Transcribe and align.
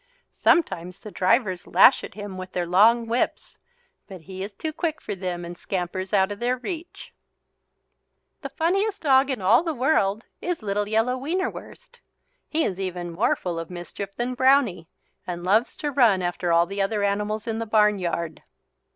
Sometimes 0.33 0.99
the 1.01 1.11
drivers 1.11 1.67
lash 1.67 2.03
at 2.03 2.15
him 2.15 2.35
with 2.35 2.53
their 2.53 2.65
long 2.65 3.05
whips 3.05 3.59
but 4.07 4.21
he 4.21 4.41
is 4.41 4.51
too 4.51 4.73
quick 4.73 4.99
for 4.99 5.13
them 5.13 5.45
and 5.45 5.55
scampers 5.55 6.11
out 6.11 6.31
of 6.31 6.39
their 6.39 6.57
reach. 6.57 7.13
The 8.41 8.49
funniest 8.49 9.03
doggie 9.03 9.33
in 9.33 9.43
all 9.43 9.61
the 9.61 9.75
world 9.75 10.23
is 10.41 10.63
little 10.63 10.87
yellow 10.87 11.15
Wienerwurst. 11.17 11.99
He 12.49 12.63
is 12.63 12.79
even 12.79 13.11
more 13.11 13.35
full 13.35 13.59
of 13.59 13.69
mischief 13.69 14.15
than 14.15 14.33
Brownie 14.33 14.87
and 15.27 15.43
loves 15.43 15.77
to 15.77 15.91
run 15.91 16.23
after 16.23 16.51
all 16.51 16.65
the 16.65 16.81
other 16.81 17.03
animals 17.03 17.45
in 17.45 17.59
the 17.59 17.67
barnyard. 17.67 18.41